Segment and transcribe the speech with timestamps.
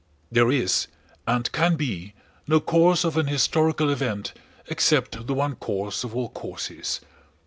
[0.31, 0.87] There is,
[1.27, 2.15] and can be,
[2.47, 4.33] no cause of an historical event
[4.65, 7.01] except the one cause of all causes.